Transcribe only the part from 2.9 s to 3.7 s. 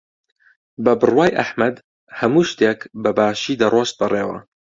بەباشی